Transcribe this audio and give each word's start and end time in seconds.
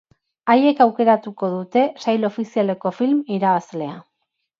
Haiek 0.51 0.79
aukeratuko 0.85 1.49
dute 1.55 1.83
sail 2.05 2.25
ofizialeko 2.29 2.93
film 3.01 3.21
irabazlea. 3.37 3.93